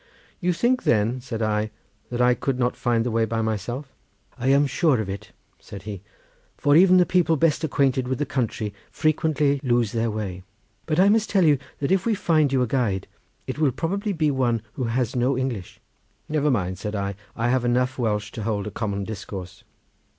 "You 0.39 0.51
think, 0.51 0.81
then," 0.81 1.21
said 1.21 1.43
I, 1.43 1.69
"that 2.09 2.21
I 2.21 2.33
could 2.33 2.57
not 2.57 2.75
find 2.75 3.05
the 3.05 3.11
way 3.11 3.23
by 3.23 3.43
myself?" 3.43 3.93
"I 4.35 4.47
am 4.47 4.65
sure 4.65 4.99
of 4.99 5.09
it," 5.11 5.31
said 5.59 5.83
he, 5.83 6.01
"for 6.57 6.75
even 6.75 6.97
the 6.97 7.05
people 7.05 7.37
best 7.37 7.63
acquainted 7.63 8.07
with 8.07 8.17
the 8.17 8.25
country 8.25 8.73
frequently 8.89 9.59
lose 9.61 9.91
their 9.91 10.09
way. 10.09 10.41
But 10.87 10.99
I 10.99 11.07
must 11.09 11.29
tell 11.29 11.45
you 11.45 11.59
that 11.77 11.91
if 11.91 12.07
we 12.07 12.13
do 12.13 12.17
find 12.17 12.51
you 12.51 12.63
a 12.63 12.65
guide 12.67 13.05
it 13.45 13.59
will 13.59 13.71
probably 13.71 14.11
be 14.11 14.31
one 14.31 14.63
who 14.73 14.85
has 14.85 15.15
no 15.15 15.37
English." 15.37 15.79
"Never 16.27 16.49
mind," 16.49 16.79
said 16.79 16.95
I, 16.95 17.13
"I 17.35 17.49
have 17.49 17.63
enough 17.63 17.99
Welsh 17.99 18.31
to 18.31 18.41
hold 18.41 18.65
a 18.65 18.71
common 18.71 19.03
discourse." 19.03 19.63